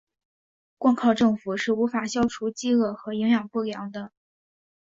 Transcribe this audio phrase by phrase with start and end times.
[0.79, 4.11] 光靠政府是无法消除饥饿和营养不良的。